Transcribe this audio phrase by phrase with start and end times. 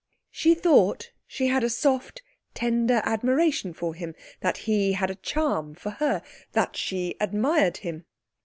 [0.31, 2.23] She thought she had a soft,
[2.55, 8.05] tender admiration for him, that he had a charm for her; that she admired him.